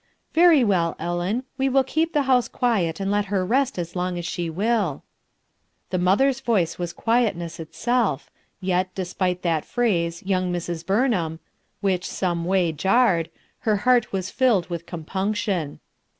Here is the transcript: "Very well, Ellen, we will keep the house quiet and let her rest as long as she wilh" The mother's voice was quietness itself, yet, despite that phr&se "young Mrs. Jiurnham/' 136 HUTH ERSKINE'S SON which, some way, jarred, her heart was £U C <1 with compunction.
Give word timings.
"Very 0.33 0.63
well, 0.63 0.95
Ellen, 0.97 1.43
we 1.59 1.69
will 1.69 1.83
keep 1.83 2.11
the 2.11 2.23
house 2.23 2.47
quiet 2.47 2.99
and 2.99 3.11
let 3.11 3.25
her 3.25 3.45
rest 3.45 3.77
as 3.77 3.95
long 3.95 4.17
as 4.17 4.25
she 4.25 4.49
wilh" 4.49 5.03
The 5.91 5.99
mother's 5.99 6.39
voice 6.39 6.79
was 6.79 6.91
quietness 6.91 7.59
itself, 7.59 8.31
yet, 8.59 8.95
despite 8.95 9.43
that 9.43 9.63
phr&se 9.63 10.25
"young 10.25 10.51
Mrs. 10.51 10.83
Jiurnham/' 10.85 11.37
136 11.37 11.39
HUTH 11.39 11.39
ERSKINE'S 11.39 11.81
SON 11.81 11.81
which, 11.83 12.07
some 12.07 12.45
way, 12.45 12.71
jarred, 12.71 13.29
her 13.59 13.75
heart 13.85 14.11
was 14.11 14.31
£U 14.31 14.33
C 14.33 14.45
<1 14.47 14.63
with 14.69 14.85
compunction. 14.87 15.79